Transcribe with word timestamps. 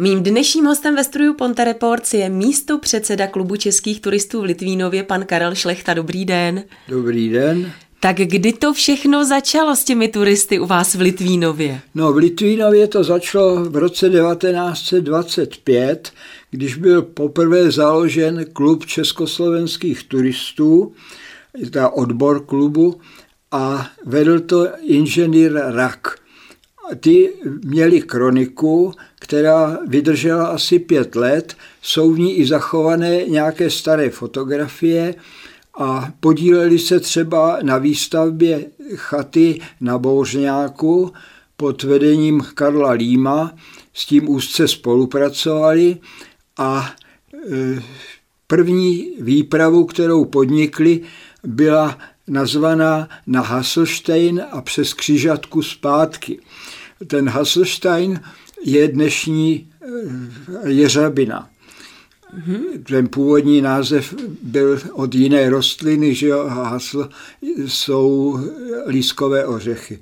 Mým 0.00 0.22
dnešním 0.22 0.64
hostem 0.64 0.96
ve 0.96 1.04
studiu 1.04 1.34
Ponte 1.34 1.64
Reports 1.64 2.14
je 2.14 2.28
místo 2.28 2.78
předseda 2.78 3.26
klubu 3.26 3.56
českých 3.56 4.00
turistů 4.00 4.40
v 4.40 4.44
Litvínově, 4.44 5.02
pan 5.02 5.24
Karel 5.24 5.54
Šlechta. 5.54 5.94
Dobrý 5.94 6.24
den. 6.24 6.64
Dobrý 6.88 7.28
den. 7.28 7.72
Tak 8.00 8.16
kdy 8.16 8.52
to 8.52 8.72
všechno 8.72 9.24
začalo 9.24 9.76
s 9.76 9.84
těmi 9.84 10.08
turisty 10.08 10.58
u 10.58 10.66
vás 10.66 10.94
v 10.94 11.00
Litvínově? 11.00 11.80
No 11.94 12.12
v 12.12 12.16
Litvínově 12.16 12.86
to 12.86 13.04
začalo 13.04 13.64
v 13.64 13.76
roce 13.76 14.10
1925, 14.10 16.12
když 16.50 16.74
byl 16.74 17.02
poprvé 17.02 17.70
založen 17.70 18.44
klub 18.52 18.86
československých 18.86 20.02
turistů, 20.02 20.92
ta 21.70 21.88
odbor 21.88 22.46
klubu, 22.46 23.00
a 23.52 23.88
vedl 24.04 24.40
to 24.40 24.68
inženýr 24.82 25.52
Rak. 25.54 26.18
Ty 27.00 27.32
měli 27.64 28.02
kroniku, 28.02 28.92
která 29.20 29.78
vydržela 29.86 30.46
asi 30.46 30.78
pět 30.78 31.16
let, 31.16 31.56
jsou 31.82 32.12
v 32.12 32.18
ní 32.18 32.34
i 32.34 32.46
zachované 32.46 33.24
nějaké 33.24 33.70
staré 33.70 34.10
fotografie 34.10 35.14
a 35.78 36.12
podíleli 36.20 36.78
se 36.78 37.00
třeba 37.00 37.58
na 37.62 37.78
výstavbě 37.78 38.64
chaty 38.94 39.60
na 39.80 39.98
Bouřňáku 39.98 41.12
pod 41.56 41.82
vedením 41.82 42.40
Karla 42.54 42.90
Líma, 42.90 43.54
s 43.94 44.06
tím 44.06 44.28
úzce 44.28 44.68
spolupracovali 44.68 45.96
a 46.56 46.94
e, 47.34 47.82
první 48.46 49.12
výpravu, 49.20 49.84
kterou 49.84 50.24
podnikli, 50.24 51.00
byla 51.44 51.98
nazvaná 52.28 53.08
na 53.26 53.40
Hasselstein 53.40 54.42
a 54.50 54.60
přes 54.60 54.94
křižatku 54.94 55.62
zpátky. 55.62 56.40
Ten 57.06 57.28
Hasselstein 57.28 58.20
je 58.64 58.88
dnešní 58.88 59.70
e, 60.64 60.70
jeřabina. 60.70 61.50
Ten 62.86 63.08
původní 63.08 63.60
název 63.60 64.14
byl 64.42 64.80
od 64.92 65.14
jiné 65.14 65.50
rostliny, 65.50 66.14
že 66.14 66.26
jo, 66.26 66.46
hasl 66.48 67.08
jsou 67.66 68.38
lískové 68.86 69.46
ořechy, 69.46 69.98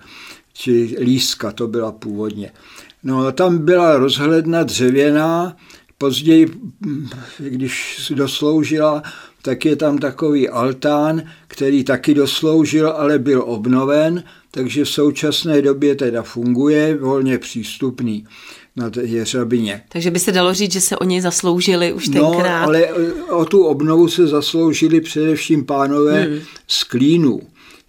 či 0.53 0.97
líska 1.01 1.53
to 1.53 1.67
byla 1.67 1.93
původně. 1.93 2.53
No 3.03 3.27
a 3.27 3.33
tam 3.33 3.59
byla 3.59 3.97
rozhledna 3.97 4.63
dřevěná, 4.63 5.57
později, 5.99 6.51
když 7.39 8.13
dosloužila, 8.15 9.03
tak 9.43 9.65
je 9.65 9.77
tam 9.77 9.99
takový 9.99 10.49
altán, 10.49 11.23
který 11.49 11.85
taky 11.85 12.15
dosloužil, 12.15 12.89
ale 12.89 13.19
byl 13.19 13.43
obnoven, 13.47 14.25
takže 14.57 14.85
v 14.85 14.89
současné 14.89 15.63
době 15.63 15.95
teda 15.95 16.23
funguje, 16.23 16.97
volně 16.97 17.39
přístupný 17.39 18.27
na 18.77 18.91
Jeřabině. 19.03 19.83
Takže 19.89 20.11
by 20.11 20.19
se 20.19 20.33
dalo 20.33 20.55
říct, 20.55 20.73
že 20.73 20.81
se 20.81 20.97
o 20.97 21.05
něj 21.05 21.21
zasloužili 21.21 21.93
už 21.93 22.09
no, 22.09 22.31
tenkrát. 22.31 22.61
No, 22.61 22.67
ale 22.67 22.87
e, 22.87 23.13
o 23.23 23.45
tu 23.45 23.65
obnovu 23.65 24.09
se 24.09 24.27
zasloužili 24.27 25.01
především 25.01 25.65
pánové 25.65 26.23
hmm. 26.23 26.39
z 26.67 26.85
Klínu. 26.85 27.41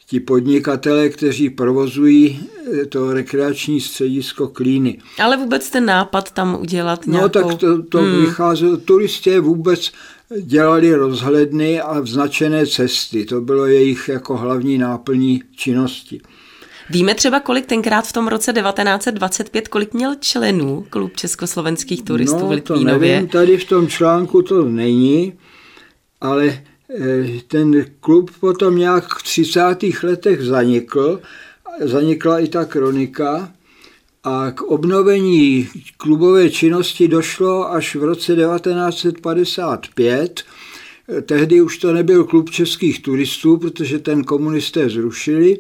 Ti 0.07 0.19
podnikatele, 0.19 1.09
kteří 1.09 1.49
provozují 1.49 2.39
e, 2.81 2.85
to 2.85 3.13
rekreační 3.13 3.81
středisko 3.81 4.47
Klíny. 4.47 4.97
Ale 5.19 5.37
vůbec 5.37 5.69
ten 5.69 5.85
nápad 5.85 6.31
tam 6.31 6.57
udělat 6.61 7.07
nějakou... 7.07 7.23
No 7.23 7.29
tak 7.29 7.59
to, 7.59 7.83
to 7.83 7.97
hmm. 7.97 8.25
vycházelo, 8.25 8.77
turisté 8.77 9.39
vůbec 9.39 9.91
dělali 10.41 10.95
rozhledny 10.95 11.81
a 11.81 11.99
vznačené 11.99 12.67
cesty. 12.67 13.25
To 13.25 13.41
bylo 13.41 13.65
jejich 13.65 14.09
jako 14.09 14.37
hlavní 14.37 14.77
náplní 14.77 15.41
činnosti. 15.55 16.21
Víme 16.89 17.15
třeba, 17.15 17.39
kolik 17.39 17.65
tenkrát 17.65 18.07
v 18.07 18.13
tom 18.13 18.27
roce 18.27 18.53
1925, 18.53 19.67
kolik 19.67 19.93
měl 19.93 20.15
členů 20.19 20.85
klub 20.89 21.15
československých 21.15 22.03
turistů 22.03 22.39
no, 22.39 22.47
v 22.47 22.51
Litvínově? 22.51 23.13
Nevím, 23.13 23.29
tady 23.29 23.57
v 23.57 23.65
tom 23.65 23.87
článku 23.87 24.41
to 24.41 24.63
není, 24.63 25.33
ale 26.21 26.47
eh, 26.47 26.63
ten 27.47 27.85
klub 27.99 28.31
potom 28.39 28.77
nějak 28.77 29.15
v 29.15 29.23
30. 29.23 29.61
letech 30.03 30.41
zanikl, 30.41 31.21
zanikla 31.81 32.39
i 32.39 32.47
ta 32.47 32.65
kronika 32.65 33.51
a 34.23 34.51
k 34.51 34.61
obnovení 34.61 35.69
klubové 35.97 36.49
činnosti 36.49 37.07
došlo 37.07 37.71
až 37.71 37.95
v 37.95 38.03
roce 38.03 38.35
1955. 38.35 40.43
Tehdy 41.25 41.61
už 41.61 41.77
to 41.77 41.93
nebyl 41.93 42.23
klub 42.23 42.49
českých 42.49 43.01
turistů, 43.01 43.57
protože 43.57 43.99
ten 43.99 44.23
komunisté 44.23 44.89
zrušili, 44.89 45.59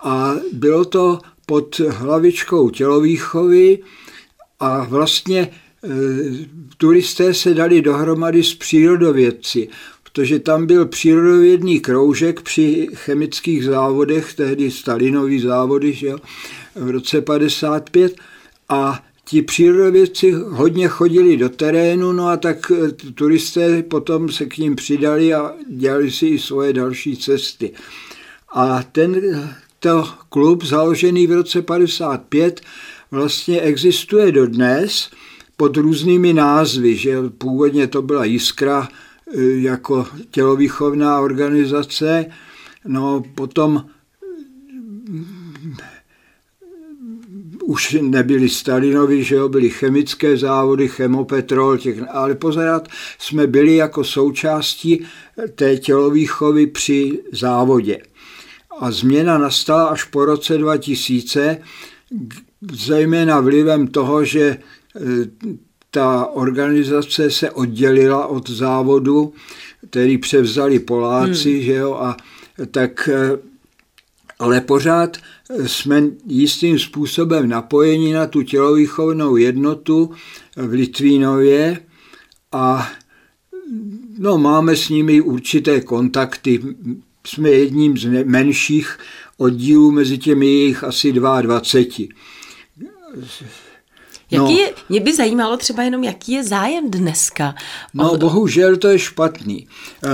a 0.00 0.34
bylo 0.52 0.84
to 0.84 1.18
pod 1.46 1.78
hlavičkou 1.78 2.70
tělovýchovy 2.70 3.78
a 4.60 4.84
vlastně 4.84 5.40
e, 5.40 5.48
turisté 6.76 7.34
se 7.34 7.54
dali 7.54 7.82
dohromady 7.82 8.44
s 8.44 8.54
přírodovědci, 8.54 9.68
protože 10.02 10.38
tam 10.38 10.66
byl 10.66 10.86
přírodovědný 10.86 11.80
kroužek 11.80 12.42
při 12.42 12.88
chemických 12.94 13.64
závodech, 13.64 14.34
tehdy 14.34 14.70
Stalinový 14.70 15.40
závody, 15.40 15.92
že 15.92 16.06
jo, 16.06 16.18
v 16.74 16.90
roce 16.90 17.20
55 17.20 18.16
a 18.68 19.04
ti 19.24 19.42
přírodovědci 19.42 20.30
hodně 20.30 20.88
chodili 20.88 21.36
do 21.36 21.48
terénu, 21.48 22.12
no 22.12 22.28
a 22.28 22.36
tak 22.36 22.70
e, 22.70 22.92
turisté 22.92 23.82
potom 23.82 24.28
se 24.32 24.46
k 24.46 24.58
ním 24.58 24.76
přidali 24.76 25.34
a 25.34 25.54
dělali 25.68 26.10
si 26.10 26.26
i 26.26 26.38
svoje 26.38 26.72
další 26.72 27.16
cesty. 27.16 27.72
A 28.54 28.82
ten 28.82 29.20
to 29.80 30.08
klub 30.28 30.64
založený 30.64 31.26
v 31.26 31.32
roce 31.32 31.62
55 31.62 32.60
vlastně 33.10 33.60
existuje 33.60 34.32
dodnes 34.32 35.10
pod 35.56 35.76
různými 35.76 36.32
názvy, 36.32 36.96
že 36.96 37.16
původně 37.38 37.86
to 37.86 38.02
byla 38.02 38.24
Jiskra 38.24 38.88
e, 39.34 39.42
jako 39.42 40.06
tělovýchovná 40.30 41.20
organizace, 41.20 42.26
no 42.86 43.22
potom 43.34 43.84
mm, 45.08 45.76
už 47.62 47.96
nebyly 48.00 48.48
Stalinovi, 48.48 49.24
že 49.24 49.34
jo, 49.34 49.48
byly 49.48 49.70
chemické 49.70 50.36
závody, 50.36 50.88
chemopetrol, 50.88 51.78
těch, 51.78 51.98
ale 52.10 52.34
pořád 52.34 52.88
jsme 53.18 53.46
byli 53.46 53.76
jako 53.76 54.04
součástí 54.04 55.06
té 55.54 55.76
tělovýchovy 55.76 56.66
při 56.66 57.18
závodě 57.32 58.00
a 58.78 58.90
změna 58.90 59.38
nastala 59.38 59.86
až 59.86 60.04
po 60.04 60.24
roce 60.24 60.58
2000, 60.58 61.58
zejména 62.72 63.40
vlivem 63.40 63.86
toho, 63.86 64.24
že 64.24 64.42
e, 64.42 64.58
ta 65.90 66.26
organizace 66.26 67.30
se 67.30 67.50
oddělila 67.50 68.26
od 68.26 68.50
závodu, 68.50 69.32
který 69.90 70.18
převzali 70.18 70.78
Poláci, 70.78 71.52
hmm. 71.52 71.62
že 71.62 71.72
jo, 71.72 71.94
a 71.94 72.16
tak 72.70 73.08
e, 73.08 73.38
ale 74.38 74.60
pořád 74.60 75.16
jsme 75.66 76.02
jistým 76.26 76.78
způsobem 76.78 77.48
napojeni 77.48 78.12
na 78.12 78.26
tu 78.26 78.42
tělovýchovnou 78.42 79.36
jednotu 79.36 80.10
v 80.56 80.72
Litvínově 80.72 81.80
a 82.52 82.88
no, 84.18 84.38
máme 84.38 84.76
s 84.76 84.88
nimi 84.88 85.20
určité 85.20 85.80
kontakty 85.80 86.62
jsme 87.28 87.50
jedním 87.50 87.98
z 87.98 88.24
menších 88.24 88.98
oddílů 89.36 89.90
mezi 89.90 90.18
těmi 90.18 90.46
jejich 90.46 90.84
asi 90.84 91.12
22. 91.12 91.60
No, 92.78 92.88
jaký 94.30 94.56
je, 94.56 94.72
mě 94.88 95.00
by 95.00 95.14
zajímalo 95.14 95.56
třeba 95.56 95.82
jenom, 95.82 96.04
jaký 96.04 96.32
je 96.32 96.44
zájem 96.44 96.90
dneska. 96.90 97.54
No 97.94 98.16
bohužel 98.16 98.76
to 98.76 98.88
je 98.88 98.98
špatný. 98.98 99.68
Eh, 100.04 100.08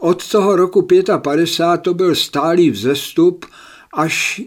od 0.00 0.28
toho 0.30 0.56
roku 0.56 0.88
55 1.22 1.82
to 1.82 1.94
byl 1.94 2.14
stálý 2.14 2.70
vzestup 2.70 3.46
až 3.94 4.42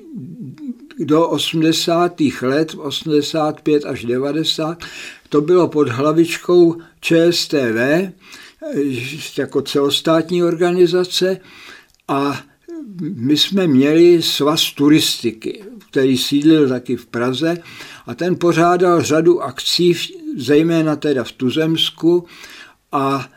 do 0.99 1.27
80. 1.27 2.21
let, 2.41 2.75
85 2.77 3.85
až 3.85 4.05
90, 4.05 4.83
to 5.29 5.41
bylo 5.41 5.67
pod 5.67 5.89
hlavičkou 5.89 6.75
ČSTV, 7.01 8.11
jako 9.37 9.61
celostátní 9.61 10.43
organizace 10.43 11.37
a 12.07 12.39
my 13.01 13.37
jsme 13.37 13.67
měli 13.67 14.21
svaz 14.21 14.71
turistiky, 14.71 15.63
který 15.89 16.17
sídlil 16.17 16.69
taky 16.69 16.95
v 16.95 17.05
Praze 17.05 17.57
a 18.05 18.15
ten 18.15 18.35
pořádal 18.35 19.01
řadu 19.01 19.41
akcí, 19.41 19.93
zejména 20.37 20.95
teda 20.95 21.23
v 21.23 21.31
Tuzemsku 21.31 22.25
a 22.91 23.29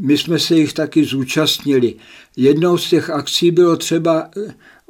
my 0.00 0.18
jsme 0.18 0.38
se 0.38 0.54
jich 0.56 0.72
taky 0.72 1.04
zúčastnili. 1.04 1.94
Jednou 2.36 2.78
z 2.78 2.90
těch 2.90 3.10
akcí 3.10 3.50
bylo 3.50 3.76
třeba 3.76 4.30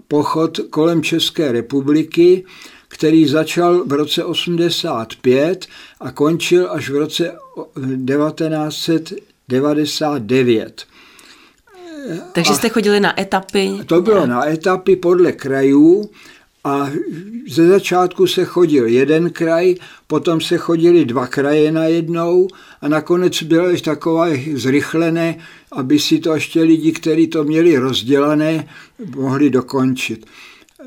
pochod 0.09 0.61
kolem 0.71 1.03
České 1.03 1.53
republiky, 1.53 2.45
který 2.89 3.29
začal 3.29 3.85
v 3.85 3.93
roce 3.93 4.25
85 4.25 5.67
a 6.01 6.11
končil 6.11 6.71
až 6.71 6.91
v 6.91 6.97
roce 6.97 7.37
1900 8.07 9.13
99. 9.49 10.87
Takže 12.33 12.55
jste 12.55 12.69
chodili 12.69 13.01
na 13.01 13.21
etapy? 13.21 13.79
To 13.87 14.01
bylo 14.01 14.27
na 14.27 14.49
etapy 14.49 14.97
podle 14.97 15.33
krajů 15.33 16.11
A 16.65 16.91
ze 17.49 17.69
začátku 17.69 18.27
se 18.27 18.45
chodil 18.45 18.87
jeden 18.87 19.31
kraj, 19.31 19.75
potom 20.07 20.41
se 20.41 20.59
chodili 20.59 21.05
dva 21.05 21.27
kraje 21.27 21.73
na 21.73 21.85
jednou 21.85 22.49
a 22.81 22.89
nakonec 22.89 23.43
bylo 23.43 23.69
ještě 23.69 23.91
takové 23.91 24.39
zrychlené, 24.55 25.39
aby 25.73 25.99
si 25.99 26.19
to 26.19 26.35
ještě 26.35 26.63
lidi, 26.63 26.93
kteří 26.93 27.27
to 27.27 27.45
měli 27.45 27.79
rozdělané, 27.79 28.69
mohli 29.17 29.51
dokončit. 29.51 30.27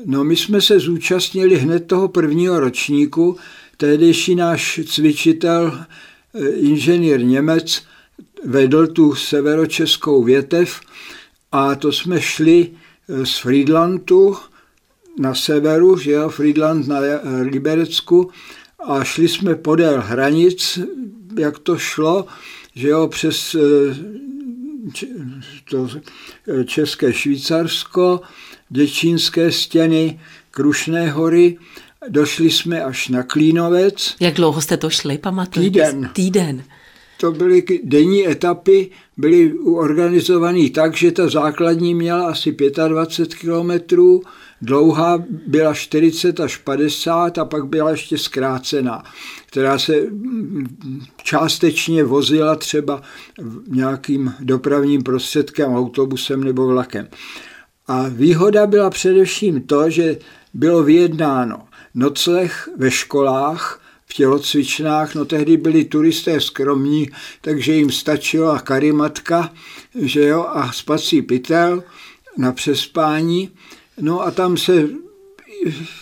No 0.04 0.24
my 0.24 0.36
jsme 0.36 0.60
se 0.60 0.78
zúčastnili 0.78 1.56
hned 1.56 1.86
toho 1.86 2.08
prvního 2.08 2.60
ročníku, 2.60 3.36
tehdejší 3.76 4.34
náš 4.34 4.80
cvičitel, 4.86 5.84
eh, 6.34 6.48
inženýr 6.48 7.24
Němec, 7.24 7.82
vedl 8.44 8.86
tu 8.86 9.14
severočeskou 9.14 10.22
větev 10.22 10.80
a 11.52 11.74
to 11.74 11.92
jsme 11.92 12.20
šli 12.20 12.70
eh, 12.70 13.26
z 13.26 13.38
Friedlandu 13.38 14.36
na 15.18 15.34
severu, 15.34 15.98
že 15.98 16.10
jo, 16.10 16.28
Friedland 16.28 16.88
na 16.88 16.98
Liberecku 17.42 18.30
a 18.88 19.04
šli 19.04 19.28
jsme 19.28 19.54
podél 19.54 20.00
hranic, 20.00 20.78
jak 21.38 21.58
to 21.58 21.78
šlo, 21.78 22.26
že 22.74 22.88
jo, 22.88 23.08
přes 23.08 23.54
eh, 23.54 23.94
to 25.70 25.88
České 26.64 27.12
Švýcarsko, 27.12 28.20
Děčínské 28.70 29.52
stěny, 29.52 30.20
Krušné 30.50 31.10
hory, 31.10 31.58
došli 32.08 32.50
jsme 32.50 32.84
až 32.84 33.08
na 33.08 33.22
Klínovec. 33.22 34.16
Jak 34.20 34.34
dlouho 34.34 34.60
jste 34.60 34.76
to 34.76 34.90
šli, 34.90 35.18
pamatujete? 35.18 35.70
Týden. 35.70 36.10
Týden. 36.12 36.64
To 37.22 37.32
byly 37.32 37.64
denní 37.84 38.28
etapy, 38.28 38.90
byly 39.16 39.52
organizované 39.58 40.70
tak, 40.70 40.96
že 40.96 41.12
ta 41.12 41.28
základní 41.28 41.94
měla 41.94 42.26
asi 42.26 42.56
25 42.88 43.34
kilometrů, 43.38 44.22
dlouhá 44.62 45.24
byla 45.46 45.74
40 45.74 46.40
až 46.40 46.56
50 46.56 47.38
a 47.38 47.44
pak 47.44 47.66
byla 47.66 47.90
ještě 47.90 48.18
zkrácená, 48.18 49.04
která 49.46 49.78
se 49.78 49.94
částečně 51.22 52.04
vozila 52.04 52.56
třeba 52.56 53.02
nějakým 53.68 54.34
dopravním 54.40 55.02
prostředkem, 55.02 55.74
autobusem 55.74 56.44
nebo 56.44 56.66
vlakem. 56.66 57.08
A 57.86 58.08
výhoda 58.08 58.66
byla 58.66 58.90
především 58.90 59.62
to, 59.62 59.90
že 59.90 60.16
bylo 60.54 60.82
vyjednáno 60.82 61.58
nocleh 61.94 62.68
ve 62.76 62.90
školách, 62.90 63.81
v 64.12 64.14
tělocvičnách, 64.14 65.14
no 65.14 65.24
tehdy 65.24 65.56
byli 65.56 65.84
turisté 65.84 66.40
skromní, 66.40 67.10
takže 67.40 67.72
jim 67.72 67.90
stačila 67.90 68.58
karimatka, 68.58 69.52
že 69.94 70.24
jo, 70.26 70.46
a 70.48 70.72
spací 70.72 71.22
pytel 71.22 71.82
na 72.38 72.52
přespání. 72.52 73.50
No 74.00 74.20
a 74.20 74.30
tam 74.30 74.56
se 74.56 74.88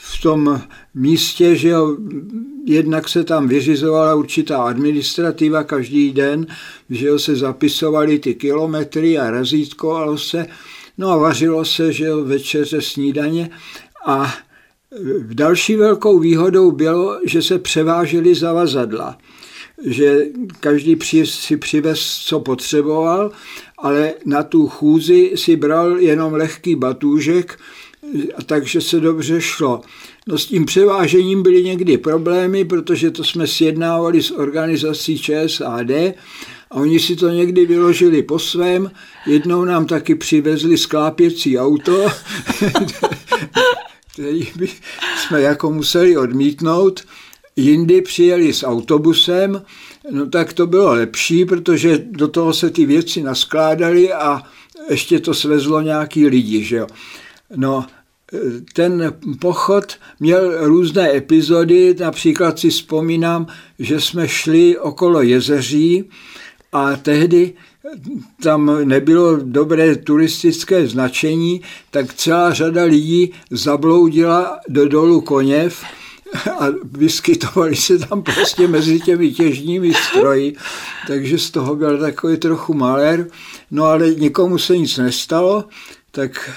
v 0.02 0.22
tom 0.22 0.62
místě, 0.94 1.56
že 1.56 1.68
jo, 1.68 1.96
jednak 2.64 3.08
se 3.08 3.24
tam 3.24 3.48
vyřizovala 3.48 4.14
určitá 4.14 4.62
administrativa 4.62 5.64
každý 5.64 6.12
den, 6.12 6.46
že 6.90 7.06
jo, 7.06 7.18
se 7.18 7.36
zapisovaly 7.36 8.18
ty 8.18 8.34
kilometry 8.34 9.18
a 9.18 9.30
razítkovalo 9.30 10.18
se, 10.18 10.46
no 10.98 11.10
a 11.10 11.16
vařilo 11.16 11.64
se, 11.64 11.92
že 11.92 12.04
jo, 12.04 12.24
večeře, 12.24 12.82
snídaně. 12.82 13.50
A 14.06 14.34
v 15.20 15.34
další 15.34 15.76
velkou 15.76 16.18
výhodou 16.18 16.70
bylo, 16.70 17.20
že 17.24 17.42
se 17.42 17.58
převážely 17.58 18.34
zavazadla 18.34 19.18
že 19.84 20.26
každý 20.60 20.98
si 21.24 21.56
přivez, 21.56 22.00
co 22.24 22.40
potřeboval, 22.40 23.32
ale 23.78 24.12
na 24.24 24.42
tu 24.42 24.68
chůzi 24.68 25.32
si 25.34 25.56
bral 25.56 25.98
jenom 25.98 26.32
lehký 26.32 26.74
batůžek, 26.74 27.58
takže 28.46 28.80
se 28.80 29.00
dobře 29.00 29.40
šlo. 29.40 29.80
No 30.26 30.38
s 30.38 30.46
tím 30.46 30.64
převážením 30.64 31.42
byly 31.42 31.64
někdy 31.64 31.98
problémy, 31.98 32.64
protože 32.64 33.10
to 33.10 33.24
jsme 33.24 33.46
sjednávali 33.46 34.22
s 34.22 34.30
organizací 34.30 35.18
ČSAD 35.18 35.90
a 36.70 36.74
oni 36.74 37.00
si 37.00 37.16
to 37.16 37.28
někdy 37.28 37.66
vyložili 37.66 38.22
po 38.22 38.38
svém. 38.38 38.90
Jednou 39.26 39.64
nám 39.64 39.86
taky 39.86 40.14
přivezli 40.14 40.78
sklápěcí 40.78 41.58
auto, 41.58 42.06
který 44.20 44.48
by 44.56 44.68
jsme 45.16 45.40
jako 45.40 45.70
museli 45.70 46.16
odmítnout. 46.16 47.00
Jindy 47.56 48.02
přijeli 48.02 48.52
s 48.52 48.66
autobusem, 48.66 49.62
no 50.10 50.26
tak 50.26 50.52
to 50.52 50.66
bylo 50.66 50.92
lepší, 50.92 51.44
protože 51.44 51.98
do 52.10 52.28
toho 52.28 52.52
se 52.52 52.70
ty 52.70 52.84
věci 52.86 53.22
naskládaly 53.22 54.12
a 54.12 54.42
ještě 54.90 55.20
to 55.20 55.34
svezlo 55.34 55.80
nějaký 55.80 56.26
lidi, 56.26 56.64
že 56.64 56.76
jo. 56.76 56.86
No, 57.56 57.86
ten 58.72 59.14
pochod 59.40 59.96
měl 60.20 60.68
různé 60.68 61.16
epizody, 61.16 61.94
například 62.00 62.58
si 62.58 62.70
vzpomínám, 62.70 63.46
že 63.78 64.00
jsme 64.00 64.28
šli 64.28 64.78
okolo 64.78 65.22
jezeří 65.22 66.04
a 66.72 66.96
tehdy 66.96 67.52
tam 68.42 68.88
nebylo 68.88 69.36
dobré 69.36 69.96
turistické 69.96 70.86
značení, 70.86 71.60
tak 71.90 72.14
celá 72.14 72.52
řada 72.52 72.84
lidí 72.84 73.32
zabloudila 73.50 74.60
do 74.68 74.88
dolu 74.88 75.20
Koněv 75.20 75.84
a 76.58 76.66
vyskytovali 76.92 77.76
se 77.76 77.98
tam 77.98 78.22
prostě 78.22 78.68
mezi 78.68 79.00
těmi 79.00 79.32
těžními 79.32 79.94
stroji, 79.94 80.56
takže 81.06 81.38
z 81.38 81.50
toho 81.50 81.76
byl 81.76 81.98
takový 81.98 82.36
trochu 82.36 82.74
malér, 82.74 83.26
no 83.70 83.84
ale 83.84 84.14
nikomu 84.14 84.58
se 84.58 84.78
nic 84.78 84.96
nestalo, 84.98 85.64
tak 86.10 86.50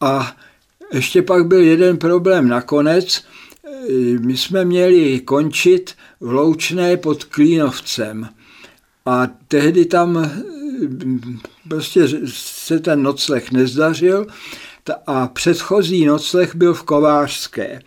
a 0.00 0.36
ještě 0.92 1.22
pak 1.22 1.46
byl 1.46 1.60
jeden 1.60 1.96
problém 1.96 2.48
nakonec, 2.48 3.24
my 4.20 4.36
jsme 4.36 4.64
měli 4.64 5.20
končit 5.20 5.94
v 6.20 6.32
Loučné 6.32 6.96
pod 6.96 7.24
Klínovcem. 7.24 8.28
A 9.08 9.28
tehdy 9.48 9.84
tam 9.84 10.30
prostě 11.68 12.08
se 12.26 12.78
ten 12.78 13.02
nocleh 13.02 13.52
nezdařil 13.52 14.26
a 15.06 15.28
předchozí 15.28 16.04
nocleh 16.04 16.54
byl 16.54 16.74
v 16.74 16.82
Kovářské. 16.82 17.82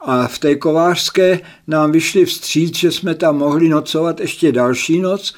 A 0.00 0.28
v 0.28 0.38
té 0.38 0.54
Kovářské 0.54 1.40
nám 1.66 1.92
vyšli 1.92 2.24
vstříc, 2.24 2.76
že 2.76 2.92
jsme 2.92 3.14
tam 3.14 3.38
mohli 3.38 3.68
nocovat 3.68 4.20
ještě 4.20 4.52
další 4.52 5.00
noc, 5.00 5.34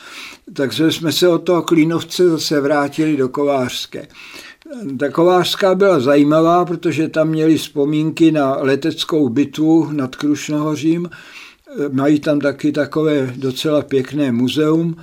takže 0.53 0.93
jsme 0.93 1.13
se 1.13 1.29
od 1.29 1.39
toho 1.39 1.63
Klínovce 1.63 2.29
zase 2.29 2.61
vrátili 2.61 3.17
do 3.17 3.29
Kovářské. 3.29 4.07
Ta 4.99 5.09
Kovářská 5.09 5.75
byla 5.75 6.01
zajímavá, 6.01 6.65
protože 6.65 7.09
tam 7.09 7.29
měli 7.29 7.59
vzpomínky 7.59 8.33
na 8.33 8.57
leteckou 8.57 9.29
bitvu 9.29 9.89
nad 9.93 10.17
Krušnohořím, 10.17 11.09
Mají 11.93 12.21
tam 12.21 12.41
taky 12.41 12.73
takové 12.73 13.33
docela 13.37 13.83
pěkné 13.83 14.33
muzeum, 14.33 14.97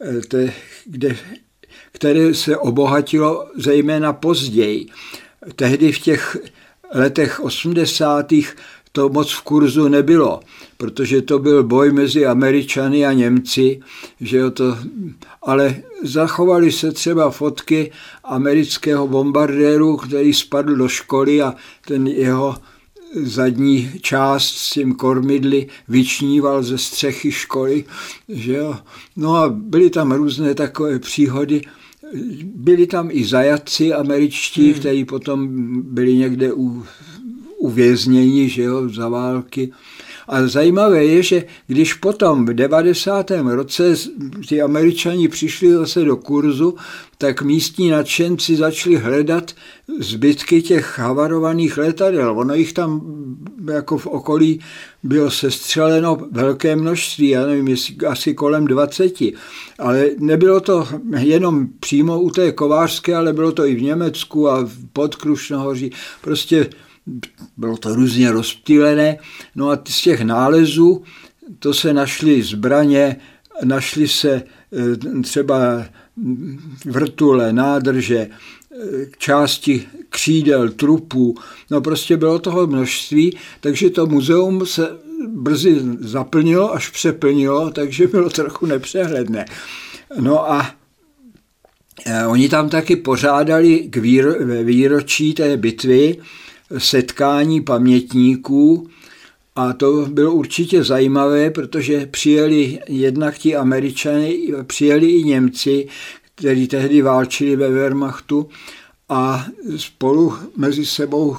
eh, 0.00 0.50
kde, 0.86 1.16
které 1.92 2.34
se 2.34 2.56
obohatilo 2.56 3.48
zejména 3.56 4.12
později. 4.12 4.86
Tehdy 5.56 5.92
v 5.92 5.98
těch 5.98 6.36
letech 6.94 7.40
80. 7.40 8.32
to 8.92 9.08
moc 9.08 9.32
v 9.32 9.42
kurzu 9.42 9.88
nebylo, 9.88 10.40
protože 10.76 11.22
to 11.22 11.38
byl 11.38 11.64
boj 11.64 11.92
mezi 11.92 12.26
Američany 12.26 13.06
a 13.06 13.12
Němci, 13.12 13.80
že 14.20 14.36
jo, 14.36 14.50
to, 14.50 14.78
ale 15.42 15.82
zachovaly 16.02 16.72
se 16.72 16.92
třeba 16.92 17.30
fotky 17.30 17.92
amerického 18.24 19.08
bombardéru, 19.08 19.96
který 19.96 20.34
spadl 20.34 20.76
do 20.76 20.88
školy 20.88 21.42
a 21.42 21.54
ten 21.86 22.06
jeho 22.06 22.56
zadní 23.14 23.90
část 24.00 24.56
s 24.56 24.70
tím 24.70 24.94
kormidly 24.94 25.66
vyčníval 25.88 26.62
ze 26.62 26.78
střechy 26.78 27.32
školy. 27.32 27.84
Že 28.28 28.52
jo? 28.52 28.76
No 29.16 29.36
a 29.36 29.48
byly 29.48 29.90
tam 29.90 30.12
různé 30.12 30.54
takové 30.54 30.98
příhody. 30.98 31.62
Byli 32.42 32.86
tam 32.86 33.08
i 33.12 33.24
zajatci 33.24 33.92
američtí, 33.92 34.70
hmm. 34.70 34.80
kteří 34.80 35.04
potom 35.04 35.48
byli 35.82 36.16
někde 36.16 36.52
u, 36.52 36.84
uvězněni 37.58 38.48
že 38.48 38.62
jo, 38.62 38.88
za 38.88 39.08
války. 39.08 39.72
A 40.28 40.46
zajímavé 40.46 41.04
je, 41.04 41.22
že 41.22 41.44
když 41.66 41.94
potom 41.94 42.46
v 42.46 42.54
90. 42.54 43.30
roce 43.44 43.94
ty 44.48 44.62
američani 44.62 45.28
přišli 45.28 45.72
zase 45.72 46.04
do 46.04 46.16
kurzu, 46.16 46.74
tak 47.18 47.42
místní 47.42 47.90
nadšenci 47.90 48.56
začali 48.56 48.96
hledat 48.96 49.52
zbytky 49.98 50.62
těch 50.62 50.98
havarovaných 50.98 51.78
letadel. 51.78 52.38
Ono 52.38 52.54
jich 52.54 52.72
tam 52.72 53.02
jako 53.72 53.98
v 53.98 54.06
okolí 54.06 54.60
bylo 55.02 55.30
sestřeleno 55.30 56.18
velké 56.30 56.76
množství, 56.76 57.28
já 57.28 57.46
nevím, 57.46 57.76
asi 58.08 58.34
kolem 58.34 58.66
20, 58.66 59.12
ale 59.78 60.06
nebylo 60.18 60.60
to 60.60 60.88
jenom 61.18 61.66
přímo 61.80 62.20
u 62.20 62.30
té 62.30 62.52
kovářské, 62.52 63.16
ale 63.16 63.32
bylo 63.32 63.52
to 63.52 63.66
i 63.66 63.74
v 63.74 63.82
Německu 63.82 64.48
a 64.48 64.68
pod 64.92 65.16
Krušnohoří. 65.16 65.90
Prostě 66.20 66.66
bylo 67.56 67.76
to 67.76 67.94
různě 67.94 68.32
rozptýlené. 68.32 69.16
No 69.54 69.70
a 69.70 69.78
z 69.88 70.02
těch 70.02 70.20
nálezů 70.20 71.02
to 71.58 71.74
se 71.74 71.92
našly 71.92 72.42
zbraně, 72.42 73.16
našly 73.64 74.08
se 74.08 74.32
e, 74.32 75.22
třeba 75.22 75.84
vrtule, 76.84 77.52
nádrže, 77.52 78.28
části 79.18 79.86
křídel, 80.08 80.68
trupů, 80.68 81.34
no 81.70 81.80
prostě 81.80 82.16
bylo 82.16 82.38
toho 82.38 82.66
množství, 82.66 83.38
takže 83.60 83.90
to 83.90 84.06
muzeum 84.06 84.66
se 84.66 84.88
brzy 85.28 85.80
zaplnilo, 86.00 86.74
až 86.74 86.88
přeplnilo, 86.88 87.70
takže 87.70 88.06
bylo 88.06 88.30
trochu 88.30 88.66
nepřehledné. 88.66 89.44
No 90.20 90.52
a 90.52 90.74
eh, 92.06 92.26
oni 92.26 92.48
tam 92.48 92.68
taky 92.68 92.96
pořádali 92.96 93.78
k 93.78 93.96
výročí 94.62 95.34
té 95.34 95.56
bitvy 95.56 96.16
setkání 96.78 97.60
pamětníků 97.60 98.88
a 99.56 99.72
to 99.72 100.06
bylo 100.10 100.32
určitě 100.32 100.84
zajímavé, 100.84 101.50
protože 101.50 102.06
přijeli 102.06 102.78
jednak 102.88 103.38
ti 103.38 103.56
američany, 103.56 104.52
přijeli 104.66 105.10
i 105.10 105.24
Němci, 105.24 105.88
kteří 106.34 106.68
tehdy 106.68 107.02
válčili 107.02 107.56
ve 107.56 107.70
Wehrmachtu 107.70 108.48
a 109.08 109.46
spolu 109.76 110.34
mezi 110.56 110.86
sebou 110.86 111.36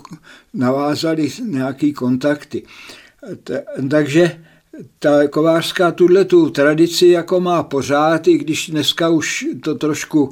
navázali 0.53 1.31
nějaké 1.45 1.91
kontakty. 1.91 2.63
Takže 3.89 4.41
ta 4.99 5.27
kovářská 5.27 5.91
tuhle 5.91 6.25
tu 6.25 6.49
tradici 6.49 7.07
jako 7.07 7.39
má 7.39 7.63
pořád, 7.63 8.27
i 8.27 8.37
když 8.37 8.69
dneska 8.69 9.09
už 9.09 9.45
to 9.63 9.75
trošku 9.75 10.29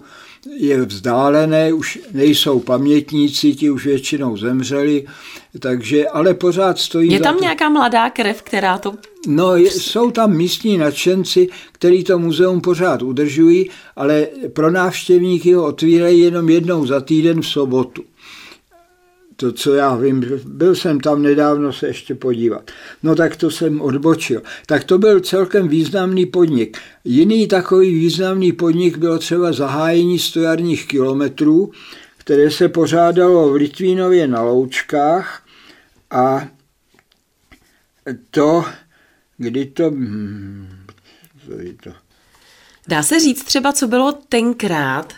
je 0.58 0.86
vzdálené, 0.86 1.74
už 1.74 2.00
nejsou 2.14 2.60
pamětníci, 2.60 3.56
ti 3.56 3.70
už 3.70 3.86
většinou 3.86 4.38
zemřeli, 4.38 5.06
takže, 5.60 6.08
ale 6.08 6.34
pořád 6.34 6.80
stojí 6.80 7.12
Je 7.12 7.20
tam 7.20 7.36
to. 7.36 7.42
nějaká 7.42 7.70
mladá 7.70 8.10
krev, 8.10 8.42
která 8.42 8.78
to... 8.78 8.94
No, 9.28 9.56
je, 9.56 9.72
jsou 9.72 10.12
tam 10.12 10.34
místní 10.34 10.78
nadšenci, 10.78 11.48
který 11.72 12.04
to 12.04 12.20
muzeum 12.20 12.62
pořád 12.62 13.02
udržují, 13.02 13.70
ale 13.96 14.28
pro 14.54 14.72
návštěvníky 14.72 15.54
ho 15.54 15.66
otvírají 15.66 16.20
jenom 16.20 16.50
jednou 16.50 16.86
za 16.86 17.02
týden 17.02 17.42
v 17.42 17.48
sobotu 17.48 18.04
to, 19.36 19.52
co 19.52 19.74
já 19.74 19.96
vím, 19.96 20.26
byl 20.46 20.76
jsem 20.76 21.00
tam 21.00 21.22
nedávno 21.22 21.74
se 21.74 21.88
ještě 21.88 22.16
podívat. 22.16 22.72
No 23.04 23.16
tak 23.16 23.36
to 23.36 23.52
jsem 23.52 23.82
odbočil. 23.82 24.42
Tak 24.66 24.84
to 24.84 24.98
byl 24.98 25.20
celkem 25.20 25.68
významný 25.68 26.26
podnik. 26.26 26.78
Jiný 27.04 27.48
takový 27.48 27.94
významný 27.94 28.52
podnik 28.52 28.98
bylo 28.98 29.20
třeba 29.20 29.52
zahájení 29.52 30.20
stojarních 30.20 30.88
kilometrů, 30.88 31.72
které 32.18 32.52
se 32.52 32.70
pořádalo 32.70 33.50
v 33.50 33.56
Litvínově 33.56 34.28
na 34.28 34.42
Loučkách 34.42 35.44
a 36.12 36.48
to, 38.32 38.66
kdy 39.38 39.66
to, 39.66 39.90
hmm, 39.90 40.68
to 41.84 41.92
Dá 42.88 43.04
se 43.04 43.20
říct 43.20 43.44
třeba, 43.44 43.74
co 43.74 43.88
bylo 43.88 44.12
tenkrát 44.30 45.14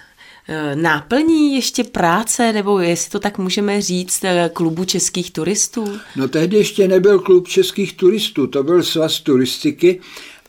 náplní 0.76 1.56
ještě 1.56 1.84
práce, 1.84 2.54
nebo 2.54 2.80
jestli 2.80 3.12
to 3.12 3.20
tak 3.20 3.38
můžeme 3.38 3.82
říct, 3.82 4.24
eh, 4.24 4.50
klubu 4.54 4.86
českých 4.86 5.32
turistů? 5.32 5.86
No 6.16 6.28
tehdy 6.28 6.58
ještě 6.58 6.88
nebyl 6.88 7.20
klub 7.20 7.48
českých 7.48 7.94
turistů, 7.94 8.48
to 8.48 8.64
byl 8.64 8.84
svaz 8.84 9.20
turistiky 9.20 10.02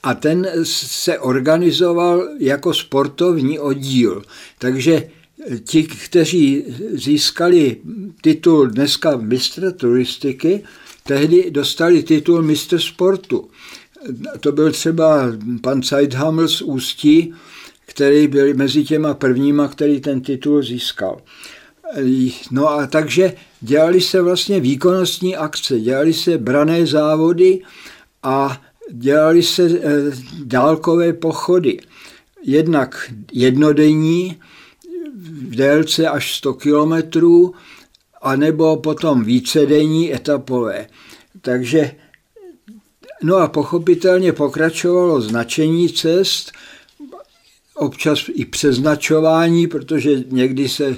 a 0.03 0.15
ten 0.15 0.49
se 0.65 1.19
organizoval 1.19 2.29
jako 2.39 2.75
sportovní 2.75 3.59
oddíl. 3.59 4.23
Takže 4.59 5.09
ti, 5.65 5.83
kteří 5.83 6.65
získali 6.93 7.77
titul 8.21 8.67
dneska 8.67 9.17
mistra 9.17 9.71
turistiky, 9.71 10.63
tehdy 11.03 11.51
dostali 11.51 12.03
titul 12.03 12.43
mistr 12.43 12.79
sportu. 12.79 13.49
To 14.41 14.53
byl 14.53 14.73
třeba 14.73 15.33
pan 15.61 15.83
Zeithaml 15.83 16.49
z 16.49 16.63
Ústí, 16.63 17.35
který 17.87 18.29
byl 18.29 18.55
mezi 18.55 18.85
těma 18.85 19.15
prvníma, 19.15 19.69
který 19.69 20.01
ten 20.01 20.21
titul 20.21 20.63
získal. 20.63 21.21
No 22.51 22.71
a 22.71 22.87
takže 22.87 23.33
dělali 23.61 24.01
se 24.01 24.23
vlastně 24.23 24.61
výkonnostní 24.61 25.37
akce, 25.37 25.81
dělali 25.81 26.13
se 26.13 26.39
brané 26.39 26.87
závody 26.87 27.63
a 28.23 28.63
dělali 28.93 29.43
se 29.43 29.63
eh, 29.63 29.81
dálkové 30.45 31.13
pochody. 31.13 31.81
Jednak 32.43 33.13
jednodenní 33.33 34.37
v 35.17 35.57
délce 35.57 36.09
až 36.09 36.37
100 36.37 36.55
kilometrů, 36.55 37.55
anebo 38.23 38.77
potom 38.77 39.25
vícedenní 39.25 40.15
etapové. 40.15 40.87
Takže 41.41 41.91
No 43.23 43.37
a 43.37 43.49
pochopitelně 43.49 44.33
pokračovalo 44.33 45.21
značení 45.21 45.89
cest, 45.89 46.53
občas 47.77 48.31
i 48.35 48.45
přeznačování, 48.45 49.67
protože 49.67 50.25
někdy 50.31 50.69
se 50.69 50.97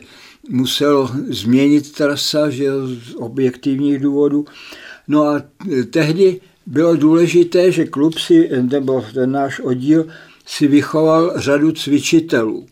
muselo 0.49 1.11
změnit 1.29 1.93
trasa 1.93 2.51
že 2.51 2.69
z 2.85 3.15
objektivních 3.15 3.99
důvodů. 3.99 4.45
No 5.09 5.23
a 5.23 5.43
tehdy 5.91 6.41
bylo 6.67 6.97
důležité, 6.97 7.73
že 7.73 7.85
klub 7.85 8.19
si, 8.19 8.51
nebo 8.63 9.05
ten 9.15 9.33
náš 9.33 9.61
oddíl 9.61 10.07
si 10.47 10.67
vychoval 10.67 11.33
řadu 11.37 11.73
cvičitelů, 11.73 12.67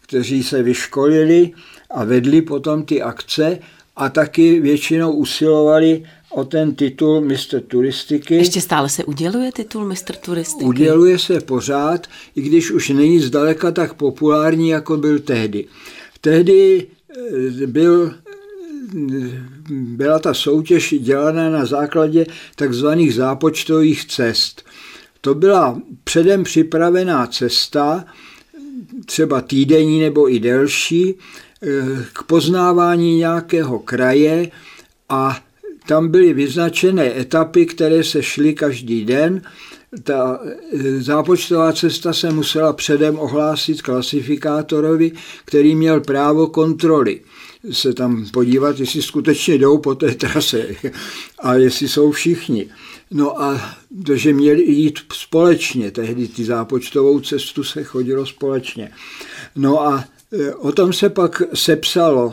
kteří 0.00 0.42
se 0.42 0.62
vyškolili 0.62 1.50
a 1.90 2.04
vedli 2.04 2.42
potom 2.42 2.82
ty 2.82 3.02
akce 3.02 3.58
a 3.96 4.08
taky 4.08 4.60
většinou 4.60 5.12
usilovali 5.12 6.04
o 6.30 6.44
ten 6.44 6.74
titul 6.74 7.20
mistr 7.20 7.60
turistiky. 7.60 8.34
Ještě 8.34 8.60
stále 8.60 8.88
se 8.88 9.04
uděluje 9.04 9.52
titul 9.52 9.84
mistr 9.84 10.16
turistiky? 10.16 10.64
Uděluje 10.64 11.18
se 11.18 11.40
pořád, 11.40 12.06
i 12.36 12.42
když 12.42 12.70
už 12.70 12.88
není 12.88 13.20
zdaleka 13.20 13.70
tak 13.70 13.94
populární, 13.94 14.68
jako 14.68 14.96
byl 14.96 15.18
tehdy. 15.18 15.66
Tehdy 16.20 16.86
eh, 17.62 17.66
byl, 17.66 18.14
eh, 18.14 19.42
byla 19.70 20.18
ta 20.18 20.34
soutěž 20.34 20.94
dělaná 20.98 21.50
na 21.50 21.66
základě 21.66 22.26
takzvaných 22.56 23.14
zápočtových 23.14 24.06
cest. 24.06 24.62
To 25.20 25.34
byla 25.34 25.80
předem 26.04 26.44
připravená 26.44 27.26
cesta, 27.26 28.04
třeba 29.06 29.40
týdenní 29.40 30.00
nebo 30.00 30.32
i 30.32 30.38
delší, 30.38 31.14
eh, 31.62 31.68
k 32.12 32.22
poznávání 32.22 33.16
nějakého 33.16 33.78
kraje 33.78 34.50
a 35.08 35.40
tam 35.90 36.08
byly 36.08 36.32
vyznačené 36.32 37.20
etapy, 37.20 37.66
které 37.66 38.04
se 38.04 38.22
šly 38.22 38.54
každý 38.54 39.04
den. 39.04 39.42
Ta 40.02 40.40
e, 40.72 41.02
zápočtová 41.02 41.72
cesta 41.72 42.12
se 42.12 42.30
musela 42.30 42.72
předem 42.72 43.18
ohlásit 43.18 43.82
klasifikátorovi, 43.82 45.12
který 45.44 45.74
měl 45.74 46.00
právo 46.00 46.46
kontroly 46.46 47.20
se 47.70 47.92
tam 47.92 48.26
podívat, 48.32 48.80
jestli 48.80 49.02
skutečně 49.02 49.54
jdou 49.54 49.78
po 49.78 49.94
té 49.94 50.14
trase 50.14 50.66
a 51.38 51.54
jestli 51.54 51.88
jsou 51.88 52.10
všichni. 52.10 52.70
No 53.10 53.42
a 53.42 53.74
že 54.14 54.32
měli 54.32 54.62
jít 54.62 54.98
společně, 55.12 55.90
tehdy 55.90 56.28
ty 56.28 56.44
zápočtovou 56.44 57.20
cestu 57.20 57.64
se 57.64 57.84
chodilo 57.84 58.26
společně. 58.26 58.92
No 59.56 59.82
a 59.82 60.04
e, 60.32 60.54
o 60.54 60.72
tom 60.72 60.92
se 60.92 61.08
pak 61.08 61.42
sepsalo 61.54 62.32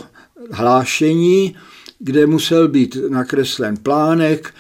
hlášení, 0.51 1.55
kde 1.99 2.25
musel 2.25 2.67
být 2.67 2.97
nakreslen 3.09 3.77
plánek, 3.77 4.53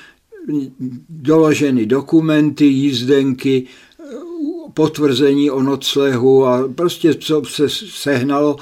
doloženy 1.09 1.85
dokumenty, 1.85 2.65
jízdenky, 2.65 3.67
potvrzení 4.73 5.51
o 5.51 5.63
noclehu 5.63 6.45
a 6.45 6.67
prostě 6.75 7.13
co 7.13 7.41
se 7.45 7.69
sehnalo 7.69 8.57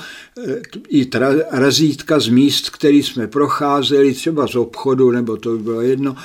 i 0.89 1.09
razítka 1.51 2.19
z 2.19 2.27
míst, 2.27 2.69
který 2.69 3.03
jsme 3.03 3.27
procházeli, 3.27 4.13
třeba 4.13 4.47
z 4.47 4.55
obchodu, 4.55 5.11
nebo 5.11 5.37
to 5.37 5.57
by 5.57 5.63
bylo 5.63 5.81
jedno. 5.81 6.15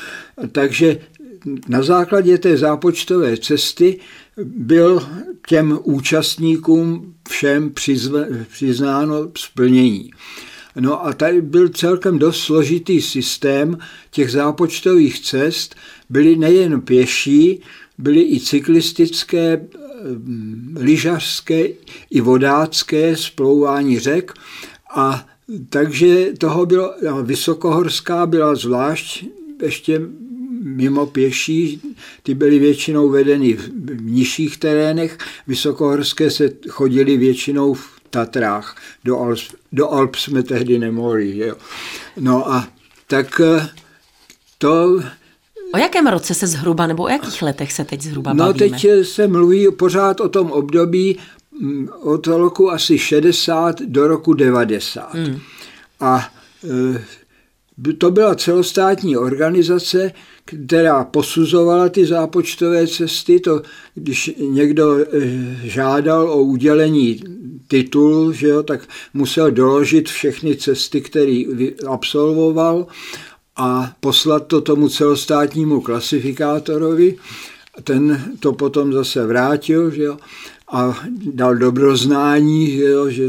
Takže 0.52 0.98
na 1.68 1.82
základě 1.82 2.38
té 2.38 2.56
zápočtové 2.56 3.36
cesty 3.36 4.00
byl 4.44 5.08
těm 5.48 5.78
účastníkům 5.82 7.14
všem 7.28 7.72
přiznáno 8.48 9.30
splnění. 9.36 10.10
No 10.76 11.06
a 11.06 11.12
tady 11.12 11.42
byl 11.42 11.68
celkem 11.68 12.18
dost 12.18 12.40
složitý 12.40 13.00
systém 13.02 13.78
těch 14.10 14.30
zápočtových 14.30 15.20
cest. 15.20 15.74
Byly 16.10 16.36
nejen 16.36 16.80
pěší, 16.80 17.60
byly 17.98 18.20
i 18.34 18.40
cyklistické, 18.40 19.52
eh, 19.52 19.68
lyžařské 20.76 21.68
i 22.10 22.20
vodácké 22.20 23.16
splouvání 23.16 23.98
řek 23.98 24.32
a 24.94 25.26
takže 25.68 26.32
toho 26.38 26.66
bylo, 26.66 26.94
vysokohorská 27.22 28.26
byla 28.26 28.54
zvlášť 28.54 29.24
ještě 29.62 30.00
mimo 30.64 31.06
pěší, 31.06 31.80
ty 32.22 32.34
byly 32.34 32.58
většinou 32.58 33.08
vedeny 33.08 33.52
v 33.52 34.02
nižších 34.02 34.58
terénech, 34.58 35.18
vysokohorské 35.46 36.30
se 36.30 36.50
chodili 36.68 37.16
většinou 37.16 37.74
v 37.74 38.00
Tatrách. 38.10 38.76
Do 39.04 39.18
Alp, 39.18 39.38
do 39.72 39.90
Alp 39.90 40.16
jsme 40.16 40.42
tehdy 40.42 40.78
nemohli. 40.78 41.38
Jo. 41.38 41.54
No 42.16 42.52
a 42.52 42.68
tak 43.06 43.40
eh, 43.40 43.68
to... 44.58 45.02
O 45.74 45.78
jakém 45.78 46.06
roce 46.06 46.34
se 46.34 46.46
zhruba, 46.46 46.86
nebo 46.86 47.02
o 47.02 47.08
jakých 47.08 47.42
letech 47.42 47.72
se 47.72 47.84
teď 47.84 48.02
zhruba 48.02 48.32
no, 48.32 48.44
bavíme? 48.44 48.68
No 48.68 48.78
teď 48.78 48.86
se 49.02 49.28
mluví 49.28 49.66
pořád 49.78 50.20
o 50.20 50.28
tom 50.28 50.50
období 50.50 51.18
mm, 51.60 51.88
od 52.00 52.26
roku 52.26 52.70
asi 52.70 52.98
60 52.98 53.82
do 53.82 54.08
roku 54.08 54.34
90. 54.34 55.14
Hmm. 55.14 55.40
A 56.00 56.28
e, 56.64 57.04
to 57.98 58.10
byla 58.10 58.34
celostátní 58.34 59.16
organizace, 59.16 60.12
která 60.44 61.04
posuzovala 61.04 61.88
ty 61.88 62.06
zápočtové 62.06 62.86
cesty. 62.86 63.40
To, 63.40 63.62
když 63.94 64.30
někdo 64.38 64.98
e, 64.98 65.04
žádal 65.62 66.30
o 66.30 66.42
udělení 66.42 67.20
titulu, 67.68 68.32
že 68.32 68.48
jo, 68.48 68.62
tak 68.62 68.88
musel 69.14 69.50
doložit 69.50 70.08
všechny 70.08 70.56
cesty, 70.56 71.00
které 71.00 71.42
absolvoval 71.86 72.86
a 73.56 73.92
poslat 74.00 74.46
to 74.46 74.60
tomu 74.60 74.88
celostátnímu 74.88 75.80
klasifikátorovi. 75.80 77.16
Ten 77.84 78.34
to 78.40 78.52
potom 78.52 78.92
zase 78.92 79.26
vrátil 79.26 79.90
že 79.90 80.02
jo, 80.02 80.16
a 80.72 80.98
dal 81.34 81.54
dobroznání, 81.54 82.70
že 82.70 82.84
jo, 82.84 83.10
že, 83.10 83.24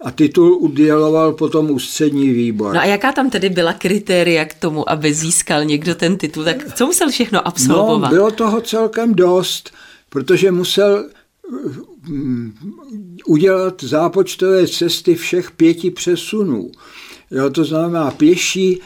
a 0.00 0.10
titul 0.10 0.56
uděloval 0.56 1.32
potom 1.32 1.70
ústřední 1.70 2.30
výbor. 2.30 2.74
No 2.74 2.80
a 2.80 2.84
jaká 2.84 3.12
tam 3.12 3.30
tedy 3.30 3.48
byla 3.48 3.72
kritéria 3.72 4.44
k 4.44 4.54
tomu, 4.54 4.90
aby 4.90 5.14
získal 5.14 5.64
někdo 5.64 5.94
ten 5.94 6.16
titul? 6.16 6.44
Tak 6.44 6.74
co 6.74 6.86
musel 6.86 7.10
všechno 7.10 7.48
absolvovat? 7.48 8.10
No, 8.10 8.16
bylo 8.16 8.30
toho 8.30 8.60
celkem 8.60 9.14
dost, 9.14 9.70
protože 10.08 10.50
musel 10.50 11.08
mm, 12.08 12.54
udělat 13.26 13.82
zápočtové 13.82 14.68
cesty 14.68 15.14
všech 15.14 15.50
pěti 15.50 15.90
přesunů. 15.90 16.70
Jo, 17.30 17.50
to 17.50 17.64
znamená 17.64 18.10
pěší, 18.10 18.80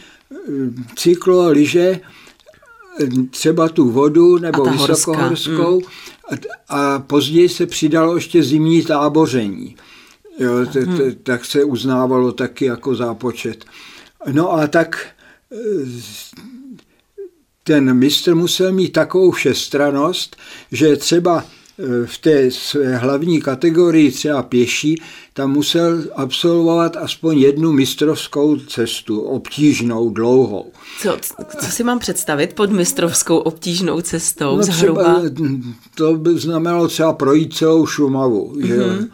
cyklo, 0.97 1.49
lyže, 1.51 2.01
třeba 3.31 3.69
tu 3.69 3.91
vodu 3.91 4.39
nebo 4.39 4.69
a 4.69 4.71
vysokohorskou 4.71 5.81
mm. 5.81 5.87
a, 6.69 6.77
a 6.79 6.99
později 6.99 7.49
se 7.49 7.67
přidalo 7.67 8.15
ještě 8.15 8.43
zimní 8.43 8.83
táboření. 8.83 9.77
Jo, 10.39 10.67
t, 10.73 10.87
t, 10.87 11.13
tak 11.23 11.45
se 11.45 11.65
uznávalo 11.65 12.33
taky 12.33 12.65
jako 12.65 12.95
zápočet. 12.95 13.65
No 14.33 14.53
a 14.53 14.67
tak 14.67 15.07
e, 15.53 15.57
ten 17.65 17.95
mistr 17.95 18.35
musel 18.35 18.73
mít 18.73 18.93
takovou 18.93 19.31
všestranost, 19.31 20.37
že 20.73 20.97
třeba 20.97 21.45
v 22.05 22.19
té 22.19 22.51
své 22.51 22.97
hlavní 22.97 23.41
kategorii 23.41 24.11
třeba 24.11 24.43
pěší, 24.43 25.03
tam 25.33 25.51
musel 25.51 26.05
absolvovat 26.17 26.97
aspoň 26.97 27.39
jednu 27.39 27.73
mistrovskou 27.73 28.57
cestu, 28.57 29.21
obtížnou, 29.21 30.11
dlouhou. 30.11 30.73
Co, 31.01 31.17
co 31.61 31.67
si 31.67 31.85
mám 31.85 31.99
představit 31.99 32.55
pod 32.55 32.71
mistrovskou 32.71 33.37
obtížnou 33.37 34.01
cestou 34.01 34.57
no 34.57 34.63
třeba, 34.63 35.23
To 35.95 36.17
by 36.17 36.39
znamenalo 36.39 36.89
třeba 36.89 37.13
projít 37.13 37.57
celou 37.57 37.87
Šumavu, 37.87 38.53
mm-hmm. 38.53 38.67
že 38.67 38.75
jo? 38.75 38.87
Mhm. 38.87 39.09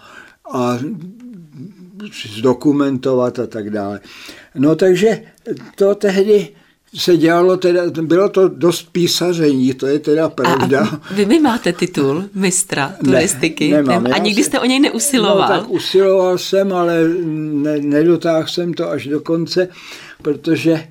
A 0.52 0.78
zdokumentovat 2.37 3.38
a 3.38 3.46
tak 3.46 3.70
dále. 3.70 4.00
No 4.54 4.76
takže 4.76 5.23
to 5.75 5.94
tehdy 5.94 6.49
se 6.95 7.16
dělalo 7.16 7.57
teda, 7.57 7.83
bylo 8.00 8.28
to 8.28 8.49
dost 8.49 8.93
písaření, 8.93 9.75
to 9.75 9.87
je 9.87 9.99
teda 9.99 10.28
pravda. 10.28 11.00
A 11.11 11.14
vy 11.14 11.26
mi 11.26 11.40
máte 11.40 11.73
titul 11.73 12.25
mistra 12.35 12.95
turistiky 13.05 13.71
ne, 13.71 13.76
nemám, 13.76 14.07
a 14.12 14.19
nikdy 14.19 14.45
jste 14.45 14.61
o 14.61 14.64
něj 14.64 14.81
neusiloval? 14.81 15.49
No, 15.49 15.61
tak 15.61 15.71
usiloval 15.71 16.38
jsem, 16.38 16.73
ale 16.73 17.09
ne, 17.25 17.78
nedotáhl 17.78 18.47
jsem 18.47 18.75
to 18.75 18.90
až 18.90 19.07
do 19.07 19.21
konce, 19.21 19.69
protože 20.23 20.88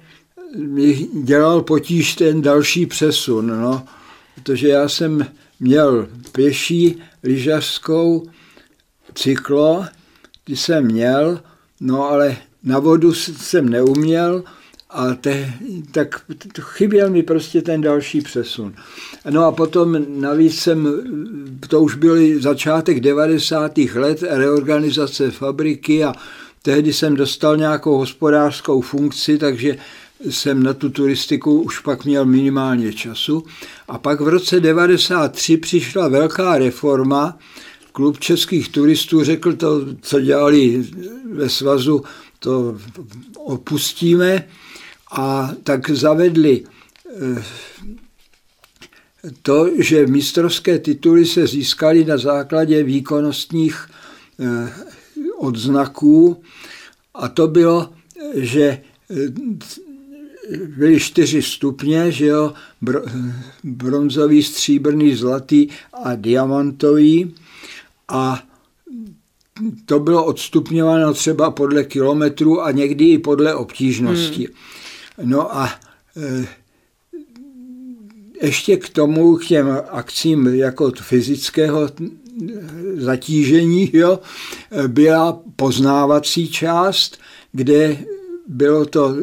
mi 0.57 1.07
dělal 1.13 1.61
potíž 1.61 2.15
ten 2.15 2.41
další 2.41 2.85
přesun, 2.85 3.47
no, 3.47 3.83
protože 4.35 4.67
já 4.67 4.89
jsem 4.89 5.25
měl 5.59 6.07
pěší 6.31 7.01
lyžařskou 7.23 8.27
cyklo, 9.13 9.85
ty 10.43 10.55
jsem 10.55 10.85
měl, 10.85 11.39
no 11.81 12.03
ale 12.03 12.37
na 12.63 12.79
vodu 12.79 13.13
jsem 13.13 13.69
neuměl, 13.69 14.43
a 14.95 15.13
te, 15.13 15.53
tak 15.91 16.21
chyběl 16.61 17.09
mi 17.09 17.23
prostě 17.23 17.61
ten 17.61 17.81
další 17.81 18.21
přesun. 18.21 18.73
No 19.29 19.45
a 19.45 19.51
potom 19.51 20.05
navíc 20.21 20.59
jsem, 20.59 21.03
to 21.67 21.81
už 21.81 21.95
byl 21.95 22.41
začátek 22.41 22.99
90. 22.99 23.77
let, 23.77 24.23
reorganizace 24.29 25.31
fabriky 25.31 26.03
a 26.03 26.13
tehdy 26.61 26.93
jsem 26.93 27.15
dostal 27.15 27.57
nějakou 27.57 27.97
hospodářskou 27.97 28.81
funkci, 28.81 29.37
takže 29.37 29.77
jsem 30.29 30.63
na 30.63 30.73
tu 30.73 30.89
turistiku 30.89 31.61
už 31.61 31.79
pak 31.79 32.05
měl 32.05 32.25
minimálně 32.25 32.93
času. 32.93 33.43
A 33.87 33.97
pak 33.97 34.21
v 34.21 34.27
roce 34.27 34.59
93 34.59 35.57
přišla 35.57 36.07
velká 36.07 36.57
reforma, 36.57 37.37
klub 37.91 38.19
českých 38.19 38.69
turistů 38.69 39.23
řekl 39.23 39.53
to, 39.53 39.81
co 40.01 40.21
dělali 40.21 40.85
ve 41.33 41.49
svazu, 41.49 42.03
to 42.39 42.77
opustíme 43.35 44.47
a 45.11 45.51
tak 45.63 45.89
zavedli 45.89 46.63
eh, 46.63 47.43
to, 49.41 49.69
že 49.77 50.07
mistrovské 50.07 50.79
tituly 50.79 51.25
se 51.25 51.47
získaly 51.47 52.05
na 52.05 52.17
základě 52.17 52.83
výkonnostních 52.83 53.87
eh, 54.39 54.73
odznaků 55.37 56.43
a 57.13 57.27
to 57.27 57.47
bylo, 57.47 57.93
že 58.35 58.63
eh, 58.63 59.15
byly 60.77 60.99
čtyři 60.99 61.41
stupně, 61.41 62.11
že 62.11 62.25
jo, 62.25 62.53
bronzový, 63.63 64.43
stříbrný, 64.43 65.15
zlatý 65.15 65.67
a 66.03 66.15
diamantový 66.15 67.35
a 68.07 68.43
to 69.85 69.99
bylo 69.99 70.25
odstupňováno 70.25 71.13
třeba 71.13 71.51
podle 71.51 71.83
kilometrů 71.83 72.61
a 72.61 72.71
někdy 72.71 73.05
i 73.05 73.17
podle 73.17 73.55
obtížnosti. 73.55 74.45
Hmm. 74.45 74.55
No 75.23 75.57
a 75.57 75.69
e, 76.17 76.47
ještě 78.41 78.77
k 78.77 78.89
tomu, 78.89 79.35
k 79.35 79.45
těm 79.45 79.77
akcím 79.89 80.47
jako 80.47 80.91
fyzického 81.01 81.89
zatížení, 82.95 83.89
jo, 83.93 84.19
byla 84.87 85.39
poznávací 85.55 86.47
část, 86.47 87.17
kde 87.51 87.97
bylo 88.47 88.85
to 88.85 89.15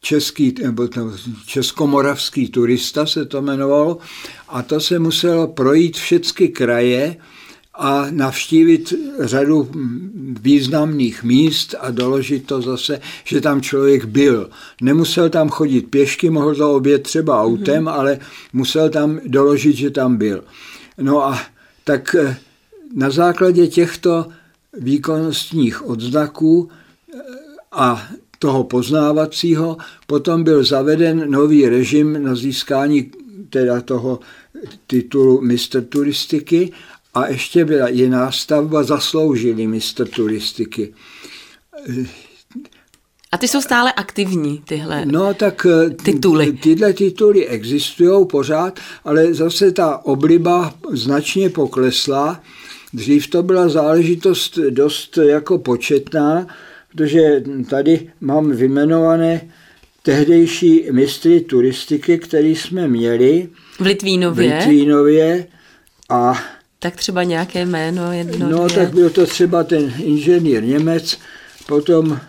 český, 0.00 0.54
nebo 0.62 0.88
to 0.88 1.12
českomoravský 1.46 2.48
turista 2.48 3.06
se 3.06 3.24
to 3.24 3.38
jmenovalo, 3.38 3.98
a 4.48 4.62
to 4.62 4.80
se 4.80 4.98
muselo 4.98 5.48
projít 5.48 5.96
všechny 5.96 6.48
kraje, 6.48 7.16
a 7.78 8.06
navštívit 8.10 8.94
řadu 9.20 9.70
významných 10.40 11.22
míst 11.22 11.74
a 11.80 11.90
doložit 11.90 12.46
to 12.46 12.62
zase, 12.62 13.00
že 13.24 13.40
tam 13.40 13.62
člověk 13.62 14.04
byl. 14.04 14.50
Nemusel 14.80 15.30
tam 15.30 15.48
chodit 15.48 15.90
pěšky, 15.90 16.30
mohl 16.30 16.54
to 16.54 16.74
obět 16.74 17.02
třeba 17.02 17.42
autem, 17.42 17.84
mm-hmm. 17.84 17.92
ale 17.92 18.18
musel 18.52 18.90
tam 18.90 19.20
doložit, 19.26 19.76
že 19.76 19.90
tam 19.90 20.16
byl. 20.16 20.44
No 20.98 21.24
a 21.24 21.38
tak 21.84 22.14
eh, 22.14 22.36
na 22.94 23.10
základě 23.10 23.66
těchto 23.66 24.26
výkonnostních 24.78 25.88
odznaků 25.88 26.68
eh, 26.68 27.18
a 27.72 28.08
toho 28.38 28.64
poznávacího 28.64 29.76
potom 30.06 30.44
byl 30.44 30.64
zaveden 30.64 31.30
nový 31.30 31.68
režim 31.68 32.22
na 32.22 32.34
získání 32.34 33.10
teda 33.50 33.80
toho 33.80 34.20
titulu 34.86 35.40
mistr 35.40 35.84
turistiky 35.84 36.72
a 37.16 37.26
ještě 37.28 37.64
byla 37.64 37.88
jiná 37.88 38.32
stavba, 38.32 38.82
zasloužili 38.82 39.66
mistr 39.66 40.08
turistiky. 40.08 40.94
A 43.32 43.38
ty 43.38 43.48
jsou 43.48 43.60
stále 43.60 43.92
aktivní, 43.92 44.62
tyhle 44.64 45.06
No 45.06 45.34
tak 45.34 45.66
eh, 45.66 45.90
tituly. 45.90 46.52
tyhle 46.52 46.92
tituly 46.92 47.46
existují 47.46 48.26
pořád, 48.26 48.80
ale 49.04 49.34
zase 49.34 49.72
ta 49.72 50.04
obliba 50.04 50.74
značně 50.92 51.50
poklesla. 51.50 52.40
Dřív 52.92 53.26
to 53.30 53.42
byla 53.42 53.68
záležitost 53.68 54.58
dost 54.70 55.18
jako 55.22 55.58
početná, 55.58 56.46
protože 56.92 57.42
tady 57.70 58.10
mám 58.20 58.50
vyjmenované 58.50 59.48
tehdejší 60.02 60.88
mistry 60.92 61.40
turistiky, 61.40 62.18
který 62.18 62.56
jsme 62.56 62.88
měli. 62.88 63.48
V 63.78 63.80
Litvínově. 63.80 64.50
V 64.50 64.58
Litvínově 64.58 65.46
a 66.08 66.38
tak 66.78 66.96
třeba 66.96 67.22
nějaké 67.22 67.66
jméno 67.66 68.12
jedno, 68.12 68.48
No, 68.48 68.66
dvě. 68.66 68.76
tak 68.84 68.94
byl 68.94 69.10
to 69.10 69.26
třeba 69.26 69.64
ten 69.64 69.94
inženýr 69.98 70.64
Němec, 70.64 71.18
potom 71.66 72.20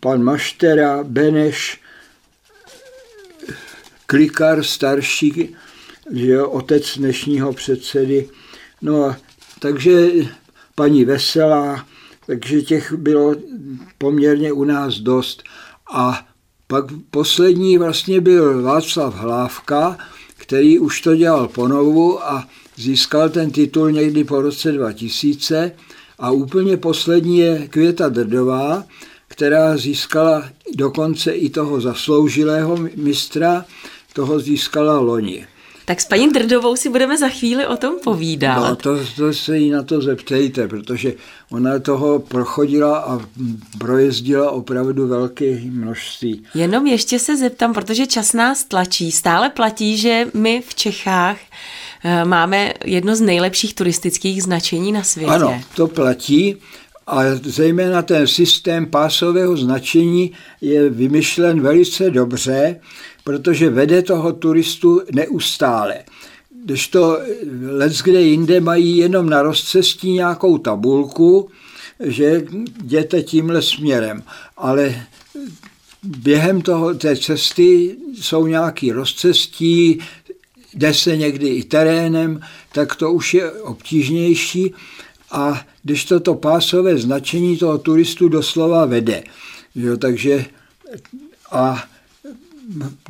pan 0.00 0.22
Maštera, 0.22 1.04
Beneš, 1.04 1.80
Klikar 4.06 4.62
starší, 4.62 5.56
že 6.12 6.26
jo, 6.26 6.50
otec 6.50 6.98
dnešního 6.98 7.52
předsedy. 7.52 8.28
No 8.82 9.04
a 9.04 9.16
takže 9.58 10.06
paní 10.74 11.04
Veselá, 11.04 11.86
takže 12.26 12.62
těch 12.62 12.92
bylo 12.92 13.34
poměrně 13.98 14.52
u 14.52 14.64
nás 14.64 14.94
dost. 14.94 15.42
A 15.92 16.26
pak 16.66 16.84
poslední 17.10 17.78
vlastně 17.78 18.20
byl 18.20 18.62
Václav 18.62 19.14
Hlávka, 19.14 19.98
který 20.36 20.78
už 20.78 21.00
to 21.00 21.16
dělal 21.16 21.48
ponovu 21.48 22.24
a 22.24 22.48
získal 22.80 23.28
ten 23.28 23.50
titul 23.50 23.90
někdy 23.90 24.24
po 24.24 24.40
roce 24.40 24.72
2000 24.72 25.72
A 26.18 26.30
úplně 26.30 26.76
poslední 26.76 27.38
je 27.38 27.68
Květa 27.68 28.08
Drdová, 28.08 28.84
která 29.28 29.76
získala 29.76 30.44
dokonce 30.74 31.32
i 31.32 31.50
toho 31.50 31.80
zasloužilého 31.80 32.78
mistra, 32.96 33.64
toho 34.12 34.40
získala 34.40 34.98
loni. 34.98 35.46
Tak 35.84 36.00
s 36.00 36.04
paní 36.04 36.32
Drdovou 36.32 36.76
si 36.76 36.88
budeme 36.88 37.18
za 37.18 37.28
chvíli 37.28 37.66
o 37.66 37.76
tom 37.76 37.94
povídat. 38.04 38.56
No, 38.56 38.76
to, 38.76 38.98
to 39.16 39.32
se 39.32 39.58
jí 39.58 39.70
na 39.70 39.82
to 39.82 40.00
zeptejte, 40.00 40.68
protože 40.68 41.12
ona 41.50 41.78
toho 41.78 42.18
prochodila 42.18 42.98
a 42.98 43.20
projezdila 43.78 44.50
opravdu 44.50 45.08
velké 45.08 45.60
množství. 45.60 46.44
Jenom 46.54 46.86
ještě 46.86 47.18
se 47.18 47.36
zeptám, 47.36 47.74
protože 47.74 48.06
čas 48.06 48.32
nás 48.32 48.64
tlačí. 48.64 49.12
Stále 49.12 49.50
platí, 49.50 49.96
že 49.96 50.26
my 50.34 50.62
v 50.68 50.74
Čechách 50.74 51.38
máme 52.24 52.72
jedno 52.84 53.16
z 53.16 53.20
nejlepších 53.20 53.74
turistických 53.74 54.42
značení 54.42 54.92
na 54.92 55.02
světě. 55.02 55.30
Ano, 55.30 55.60
to 55.74 55.86
platí. 55.86 56.56
A 57.06 57.20
zejména 57.42 58.02
ten 58.02 58.26
systém 58.26 58.86
pásového 58.86 59.56
značení 59.56 60.32
je 60.60 60.90
vymyšlen 60.90 61.60
velice 61.60 62.10
dobře, 62.10 62.80
protože 63.24 63.70
vede 63.70 64.02
toho 64.02 64.32
turistu 64.32 65.02
neustále. 65.12 65.94
Když 66.64 66.88
to 66.88 67.18
let 67.62 67.92
kde 68.04 68.22
jinde 68.22 68.60
mají 68.60 68.96
jenom 68.96 69.30
na 69.30 69.42
rozcestí 69.42 70.12
nějakou 70.12 70.58
tabulku, 70.58 71.50
že 72.00 72.42
jděte 72.82 73.22
tímhle 73.22 73.62
směrem, 73.62 74.22
ale 74.56 74.94
během 76.02 76.62
toho, 76.62 76.94
té 76.94 77.16
cesty 77.16 77.96
jsou 78.14 78.46
nějaký 78.46 78.92
rozcestí, 78.92 79.98
jde 80.74 80.94
se 80.94 81.16
někdy 81.16 81.48
i 81.48 81.64
terénem, 81.64 82.40
tak 82.72 82.94
to 82.94 83.12
už 83.12 83.34
je 83.34 83.52
obtížnější 83.52 84.74
a 85.30 85.66
když 85.82 86.04
toto 86.04 86.34
pásové 86.34 86.98
značení 86.98 87.56
toho 87.56 87.78
turistu 87.78 88.28
doslova 88.28 88.86
vede. 88.86 89.22
Jo, 89.74 89.96
takže 89.96 90.44
a 91.50 91.84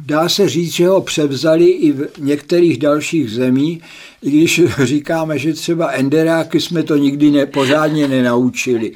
dá 0.07 0.29
se 0.29 0.49
říct, 0.49 0.73
že 0.73 0.89
ho 0.89 1.01
převzali 1.01 1.67
i 1.67 1.93
v 1.93 2.09
některých 2.19 2.79
dalších 2.79 3.31
zemí, 3.31 3.83
i 4.23 4.31
když 4.31 4.61
říkáme, 4.83 5.39
že 5.39 5.53
třeba 5.53 5.91
enderáky 5.91 6.61
jsme 6.61 6.83
to 6.83 6.97
nikdy 6.97 7.31
ne, 7.31 7.47
pořádně 7.47 8.09
nenaučili, 8.09 8.93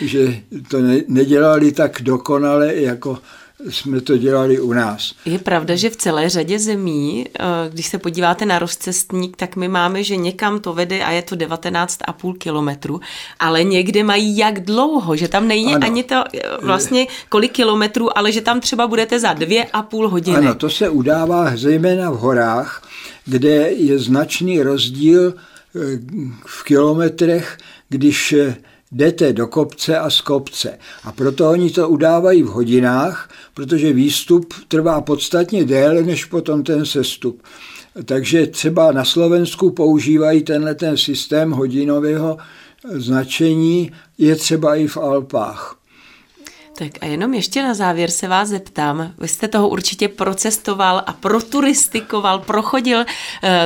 že 0.00 0.40
to 0.68 0.80
ne, 0.80 1.00
nedělali 1.08 1.72
tak 1.72 2.02
dokonale 2.02 2.74
jako 2.74 3.18
jsme 3.68 4.00
to 4.00 4.16
dělali 4.16 4.60
u 4.60 4.72
nás. 4.72 5.12
Je 5.24 5.38
pravda, 5.38 5.76
že 5.76 5.90
v 5.90 5.96
celé 5.96 6.28
řadě 6.28 6.58
zemí, 6.58 7.26
eh, 7.26 7.44
když 7.72 7.86
se 7.86 7.98
podíváte 7.98 8.46
na 8.46 8.58
rozcestník, 8.58 9.36
tak 9.36 9.56
my 9.56 9.68
máme, 9.68 10.04
že 10.04 10.16
někam 10.16 10.60
to 10.60 10.72
vede 10.72 11.04
a 11.04 11.10
je 11.10 11.22
to 11.22 11.36
19,5 11.36 12.32
kilometru, 12.32 13.00
ale 13.40 13.64
někde 13.64 14.04
mají 14.04 14.36
jak 14.36 14.60
dlouho, 14.60 15.16
že 15.16 15.28
tam 15.28 15.48
není 15.48 15.74
ano. 15.74 15.86
ani 15.86 16.02
to 16.02 16.24
eh, 16.34 16.40
vlastně 16.62 17.06
kolik 17.28 17.52
kilometrů, 17.52 18.18
ale 18.18 18.32
že 18.32 18.40
tam 18.40 18.60
třeba 18.60 18.86
budete 18.86 19.20
za 19.20 19.32
dvě 19.32 19.64
a 19.64 19.82
půl 19.82 20.08
hodiny. 20.08 20.36
Ano, 20.36 20.54
to 20.54 20.70
se 20.70 20.88
udává 20.88 21.56
zejména 21.56 22.10
v 22.10 22.18
horách, 22.18 22.88
kde 23.24 23.70
je 23.70 23.98
značný 23.98 24.62
rozdíl 24.62 25.34
eh, 25.34 25.80
v 26.46 26.64
kilometrech, 26.64 27.58
když 27.88 28.34
jdete 28.94 29.32
do 29.32 29.46
kopce 29.46 29.98
a 29.98 30.10
z 30.10 30.20
kopce. 30.20 30.78
A 31.04 31.12
proto 31.12 31.50
oni 31.50 31.70
to 31.70 31.88
udávají 31.88 32.42
v 32.42 32.46
hodinách, 32.46 33.30
protože 33.54 33.92
výstup 33.92 34.54
trvá 34.68 35.00
podstatně 35.00 35.64
déle 35.64 36.02
než 36.02 36.24
potom 36.24 36.62
ten 36.62 36.86
sestup. 36.86 37.42
Takže 38.04 38.46
třeba 38.46 38.92
na 38.92 39.04
Slovensku 39.04 39.70
používají 39.70 40.42
tenhle 40.42 40.74
ten 40.74 40.96
systém 40.96 41.50
hodinového 41.50 42.38
značení, 42.92 43.92
je 44.18 44.36
třeba 44.36 44.76
i 44.76 44.86
v 44.86 44.96
Alpách. 44.96 45.76
Tak 46.78 46.92
a 47.00 47.06
jenom 47.06 47.34
ještě 47.34 47.62
na 47.62 47.74
závěr 47.74 48.10
se 48.10 48.28
vás 48.28 48.48
zeptám. 48.48 49.12
Vy 49.18 49.28
jste 49.28 49.48
toho 49.48 49.68
určitě 49.68 50.08
procestoval 50.08 51.02
a 51.06 51.12
proturistikoval, 51.12 52.38
prochodil 52.38 52.98
uh, 52.98 53.04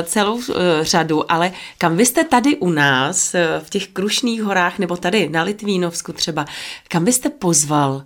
celou 0.04 0.34
uh, 0.34 0.44
řadu, 0.80 1.32
ale 1.32 1.52
kam 1.78 1.96
vy 1.96 2.06
jste 2.06 2.24
tady 2.24 2.56
u 2.56 2.70
nás, 2.70 3.34
uh, 3.34 3.40
v 3.64 3.70
těch 3.70 3.88
Krušných 3.88 4.42
horách, 4.42 4.78
nebo 4.78 4.96
tady 4.96 5.28
na 5.28 5.42
Litvínovsku 5.42 6.12
třeba, 6.12 6.46
kam 6.88 7.04
byste 7.04 7.28
pozval 7.28 8.04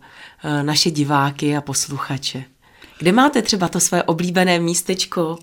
naše 0.62 0.91
diváky 0.91 1.57
a 1.57 1.61
posluchače? 1.61 2.45
Kde 2.99 3.12
máte 3.12 3.43
třeba 3.43 3.69
to 3.69 3.81
své 3.81 4.03
oblíbené 4.03 4.59
místečko? 4.59 5.38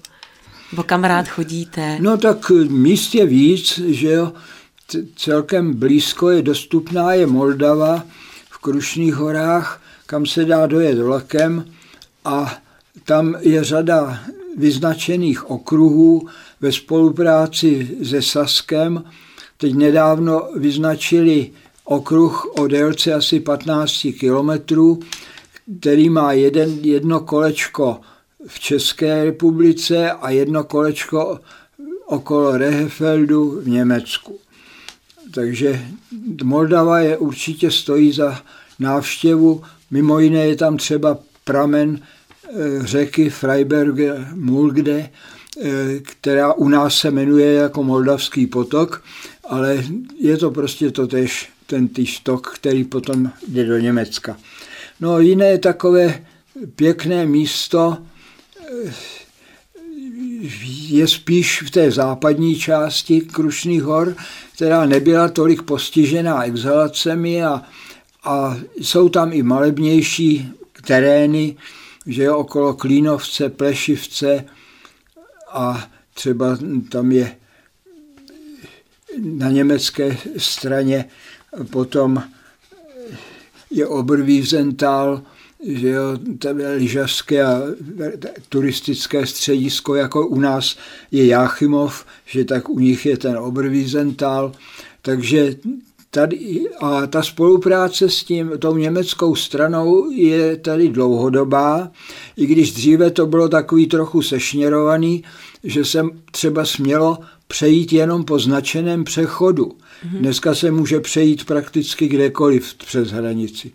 Nebo 0.71 0.83
kam 0.83 1.03
rád 1.03 1.27
chodíte? 1.27 1.97
No 1.99 2.17
tak 2.17 2.49
míst 2.69 3.15
je 3.15 3.25
víc, 3.25 3.79
že 3.87 4.07
jo. 4.07 4.33
Celkem 5.15 5.73
blízko 5.73 6.29
je 6.29 6.41
dostupná 6.41 7.13
je 7.13 7.27
Moldava, 7.27 8.03
Krušných 8.61 9.15
horách, 9.15 9.81
kam 10.05 10.25
se 10.25 10.45
dá 10.45 10.67
dojet 10.67 10.99
vlakem 10.99 11.65
a 12.25 12.57
tam 13.05 13.35
je 13.39 13.63
řada 13.63 14.19
vyznačených 14.57 15.49
okruhů 15.49 16.27
ve 16.61 16.71
spolupráci 16.71 17.97
se 18.03 18.21
Saskem. 18.21 19.03
Teď 19.57 19.75
nedávno 19.75 20.49
vyznačili 20.55 21.51
okruh 21.83 22.45
o 22.45 22.67
délce 22.67 23.13
asi 23.13 23.39
15 23.39 24.07
kilometrů, 24.19 24.99
který 25.79 26.09
má 26.09 26.33
jeden, 26.33 26.69
jedno 26.81 27.19
kolečko 27.19 28.01
v 28.47 28.59
České 28.59 29.23
republice 29.23 30.11
a 30.11 30.29
jedno 30.29 30.63
kolečko 30.63 31.39
okolo 32.05 32.57
Rehefeldu 32.57 33.61
v 33.61 33.67
Německu. 33.67 34.39
Takže 35.31 35.85
Moldava 36.43 36.99
je 36.99 37.17
určitě 37.17 37.71
stojí 37.71 38.11
za 38.11 38.41
návštěvu. 38.79 39.63
Mimo 39.91 40.19
jiné 40.19 40.47
je 40.47 40.55
tam 40.55 40.77
třeba 40.77 41.17
pramen 41.43 41.99
eh, 41.99 42.49
řeky 42.79 43.29
Freiberge 43.29 44.27
Mulgde, 44.33 45.09
eh, 45.09 45.99
která 45.99 46.53
u 46.53 46.67
nás 46.67 46.97
se 46.97 47.11
jmenuje 47.11 47.53
jako 47.53 47.83
Moldavský 47.83 48.47
potok, 48.47 49.03
ale 49.43 49.83
je 50.19 50.37
to 50.37 50.51
prostě 50.51 50.91
to 50.91 51.07
tež 51.07 51.49
ten 51.65 51.87
týž 51.87 52.19
tok, 52.19 52.47
který 52.55 52.83
potom 52.83 53.31
jde 53.47 53.65
do 53.65 53.77
Německa. 53.77 54.37
No 54.99 55.19
jiné 55.19 55.57
takové 55.57 56.25
pěkné 56.75 57.25
místo 57.25 57.97
eh, 58.85 58.91
je 60.89 61.07
spíš 61.07 61.61
v 61.61 61.71
té 61.71 61.91
západní 61.91 62.55
části 62.55 63.21
Krušných 63.21 63.83
hor, 63.83 64.15
která 64.55 64.85
nebyla 64.85 65.29
tolik 65.29 65.61
postižená 65.61 66.43
exhalacemi 66.43 67.43
a, 67.43 67.61
a 68.23 68.57
jsou 68.81 69.09
tam 69.09 69.33
i 69.33 69.43
malebnější 69.43 70.51
terény, 70.85 71.57
že 72.05 72.23
je 72.23 72.31
okolo 72.31 72.73
Klínovce, 72.73 73.49
Plešivce 73.49 74.45
a 75.51 75.87
třeba 76.13 76.57
tam 76.89 77.11
je 77.11 77.35
na 79.17 79.49
německé 79.49 80.17
straně 80.37 81.05
potom 81.69 82.23
je 83.71 83.87
obrvý 83.87 84.41
vzentál, 84.41 85.21
že 85.67 85.89
jo, 85.89 86.03
lyžařské 86.75 87.43
a 87.43 87.61
turistické 88.49 89.25
středisko, 89.25 89.95
jako 89.95 90.27
u 90.27 90.39
nás 90.39 90.77
je 91.11 91.25
Jáchymov, 91.25 92.05
že 92.25 92.45
tak 92.45 92.69
u 92.69 92.79
nich 92.79 93.05
je 93.05 93.17
ten 93.17 93.37
Oberwiesenthal, 93.37 94.51
takže 95.01 95.55
tady, 96.11 96.67
a 96.81 97.07
ta 97.07 97.23
spolupráce 97.23 98.09
s 98.09 98.23
tím, 98.23 98.51
tou 98.59 98.77
německou 98.77 99.35
stranou 99.35 100.11
je 100.11 100.57
tady 100.57 100.89
dlouhodobá, 100.89 101.91
i 102.37 102.45
když 102.45 102.71
dříve 102.71 103.11
to 103.11 103.25
bylo 103.27 103.49
takový 103.49 103.87
trochu 103.87 104.21
sešněrovaný, 104.21 105.23
že 105.63 105.85
se 105.85 106.03
třeba 106.31 106.65
smělo 106.65 107.17
přejít 107.47 107.93
jenom 107.93 108.23
po 108.23 108.39
značeném 108.39 109.03
přechodu. 109.03 109.65
Mm-hmm. 109.65 110.19
Dneska 110.19 110.55
se 110.55 110.71
může 110.71 110.99
přejít 110.99 111.45
prakticky 111.45 112.07
kdekoliv 112.07 112.73
přes 112.73 113.11
hranici. 113.11 113.71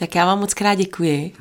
Tak 0.00 0.14
já 0.14 0.26
vám 0.26 0.40
moc 0.40 0.54
krát 0.54 0.74
děkuji. 0.74 1.32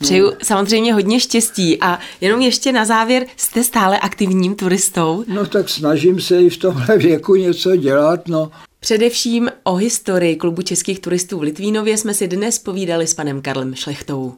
Přeju 0.00 0.24
no. 0.26 0.32
samozřejmě 0.42 0.94
hodně 0.94 1.20
štěstí 1.20 1.80
a 1.80 1.98
jenom 2.20 2.40
ještě 2.40 2.72
na 2.72 2.84
závěr, 2.84 3.26
jste 3.36 3.64
stále 3.64 3.98
aktivním 3.98 4.54
turistou? 4.54 5.24
No 5.28 5.46
tak 5.46 5.68
snažím 5.68 6.20
se 6.20 6.42
i 6.42 6.50
v 6.50 6.56
tomhle 6.56 6.98
věku 6.98 7.34
něco 7.34 7.76
dělat, 7.76 8.28
no. 8.28 8.50
Především 8.80 9.50
o 9.64 9.74
historii 9.74 10.36
klubu 10.36 10.62
českých 10.62 11.00
turistů 11.00 11.38
v 11.38 11.42
Litvínově 11.42 11.96
jsme 11.96 12.14
si 12.14 12.28
dnes 12.28 12.58
povídali 12.58 13.06
s 13.06 13.14
panem 13.14 13.42
Karlem 13.42 13.74
Šlechtou. 13.74 14.34